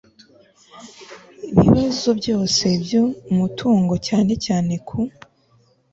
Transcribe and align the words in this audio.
bibazo 1.57 2.09
byose 2.19 2.65
by 2.83 2.93
umutungo 3.31 3.93
cyane 4.07 4.33
cyane 4.45 4.73
ku 4.87 4.99